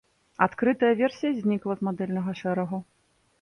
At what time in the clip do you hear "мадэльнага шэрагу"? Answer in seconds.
1.89-2.83